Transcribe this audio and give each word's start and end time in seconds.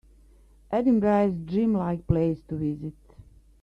Edinburgh 0.71 1.27
is 1.27 1.33
a 1.35 1.45
dream-like 1.45 2.07
place 2.07 2.41
to 2.49 2.55
visit. 2.57 2.95